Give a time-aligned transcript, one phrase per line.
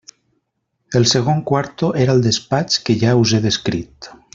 [0.99, 4.13] El segon quarto era el despatx que ja us he descrit.